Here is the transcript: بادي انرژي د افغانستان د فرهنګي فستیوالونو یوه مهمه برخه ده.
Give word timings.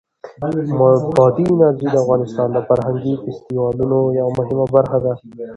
بادي 1.17 1.43
انرژي 1.53 1.87
د 1.91 1.95
افغانستان 2.03 2.47
د 2.53 2.57
فرهنګي 2.67 3.13
فستیوالونو 3.23 3.99
یوه 4.19 4.31
مهمه 4.39 4.65
برخه 4.75 4.97
ده. 5.03 5.13